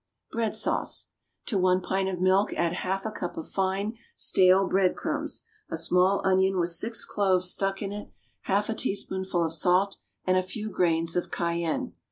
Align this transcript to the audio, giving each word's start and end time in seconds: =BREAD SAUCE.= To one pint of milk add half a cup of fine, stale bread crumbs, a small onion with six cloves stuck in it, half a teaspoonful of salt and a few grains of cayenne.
=BREAD 0.31 0.55
SAUCE.= 0.55 1.11
To 1.45 1.59
one 1.59 1.79
pint 1.79 2.09
of 2.09 2.19
milk 2.19 2.51
add 2.53 2.73
half 2.73 3.05
a 3.05 3.11
cup 3.11 3.37
of 3.37 3.47
fine, 3.51 3.97
stale 4.15 4.67
bread 4.67 4.95
crumbs, 4.95 5.43
a 5.69 5.77
small 5.77 6.25
onion 6.25 6.59
with 6.59 6.71
six 6.71 7.05
cloves 7.05 7.51
stuck 7.51 7.83
in 7.83 7.91
it, 7.91 8.11
half 8.45 8.67
a 8.67 8.73
teaspoonful 8.73 9.45
of 9.45 9.53
salt 9.53 9.97
and 10.25 10.37
a 10.37 10.41
few 10.41 10.71
grains 10.71 11.15
of 11.15 11.29
cayenne. 11.29 11.93